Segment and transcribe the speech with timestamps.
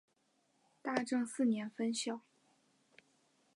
[0.81, 2.21] 大正四年分校。